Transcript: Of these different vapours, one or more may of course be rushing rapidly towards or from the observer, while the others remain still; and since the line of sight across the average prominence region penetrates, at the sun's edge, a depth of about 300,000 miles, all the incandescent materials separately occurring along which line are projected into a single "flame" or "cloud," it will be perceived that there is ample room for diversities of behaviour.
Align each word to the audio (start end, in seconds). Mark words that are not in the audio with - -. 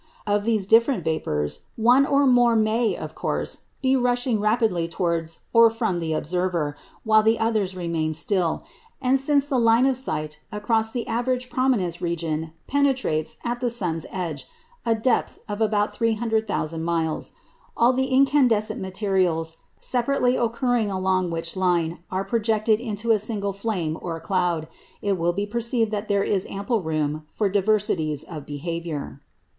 Of 0.25 0.45
these 0.45 0.65
different 0.65 1.03
vapours, 1.03 1.65
one 1.75 2.07
or 2.07 2.25
more 2.25 2.55
may 2.55 2.95
of 2.95 3.13
course 3.13 3.65
be 3.83 3.95
rushing 3.95 4.39
rapidly 4.39 4.87
towards 4.87 5.41
or 5.53 5.69
from 5.69 5.99
the 5.99 6.13
observer, 6.13 6.75
while 7.03 7.21
the 7.21 7.37
others 7.37 7.75
remain 7.75 8.13
still; 8.15 8.63
and 8.99 9.19
since 9.19 9.45
the 9.45 9.59
line 9.59 9.85
of 9.85 9.95
sight 9.95 10.39
across 10.51 10.89
the 10.89 11.05
average 11.07 11.51
prominence 11.51 12.01
region 12.01 12.51
penetrates, 12.65 13.37
at 13.45 13.59
the 13.59 13.69
sun's 13.69 14.07
edge, 14.09 14.47
a 14.87 14.95
depth 14.95 15.37
of 15.47 15.61
about 15.61 15.93
300,000 15.93 16.83
miles, 16.83 17.33
all 17.77 17.93
the 17.93 18.07
incandescent 18.07 18.81
materials 18.81 19.57
separately 19.79 20.35
occurring 20.35 20.89
along 20.89 21.29
which 21.29 21.55
line 21.55 21.99
are 22.09 22.25
projected 22.25 22.79
into 22.79 23.11
a 23.11 23.19
single 23.19 23.53
"flame" 23.53 23.95
or 24.01 24.19
"cloud," 24.19 24.67
it 25.03 25.15
will 25.15 25.31
be 25.31 25.45
perceived 25.45 25.91
that 25.91 26.07
there 26.07 26.23
is 26.23 26.47
ample 26.47 26.81
room 26.81 27.23
for 27.29 27.47
diversities 27.47 28.23
of 28.23 28.47
behaviour. 28.47 29.21